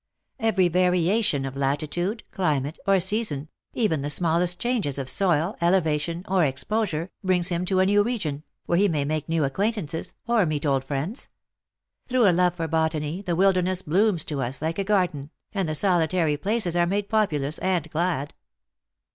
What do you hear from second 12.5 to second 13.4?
for botany the